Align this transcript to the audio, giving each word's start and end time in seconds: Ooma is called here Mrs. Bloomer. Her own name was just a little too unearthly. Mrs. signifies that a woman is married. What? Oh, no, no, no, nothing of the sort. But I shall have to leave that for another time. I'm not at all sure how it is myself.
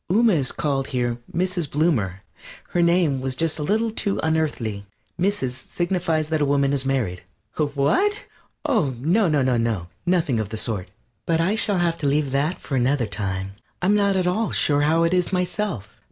Ooma 0.11 0.33
is 0.33 0.51
called 0.51 0.87
here 0.87 1.19
Mrs. 1.31 1.69
Bloomer. 1.69 2.23
Her 2.69 2.79
own 2.79 2.87
name 2.87 3.21
was 3.21 3.35
just 3.35 3.59
a 3.59 3.61
little 3.61 3.91
too 3.91 4.19
unearthly. 4.23 4.87
Mrs. 5.19 5.51
signifies 5.51 6.29
that 6.29 6.41
a 6.41 6.43
woman 6.45 6.73
is 6.73 6.87
married. 6.87 7.21
What? 7.55 8.25
Oh, 8.65 8.95
no, 8.97 9.29
no, 9.29 9.43
no, 9.43 9.87
nothing 10.07 10.39
of 10.39 10.49
the 10.49 10.57
sort. 10.57 10.89
But 11.27 11.39
I 11.39 11.53
shall 11.53 11.77
have 11.77 11.99
to 11.99 12.07
leave 12.07 12.31
that 12.31 12.57
for 12.59 12.75
another 12.75 13.05
time. 13.05 13.51
I'm 13.79 13.93
not 13.93 14.15
at 14.15 14.25
all 14.25 14.49
sure 14.49 14.81
how 14.81 15.03
it 15.03 15.13
is 15.13 15.31
myself. 15.31 15.99